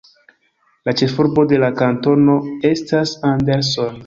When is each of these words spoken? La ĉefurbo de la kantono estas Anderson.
La 0.89 0.95
ĉefurbo 1.01 1.43
de 1.53 1.59
la 1.65 1.69
kantono 1.83 2.39
estas 2.73 3.15
Anderson. 3.35 3.95